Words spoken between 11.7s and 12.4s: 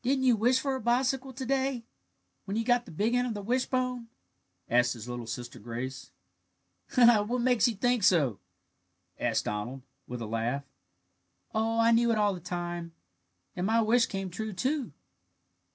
I knew it all the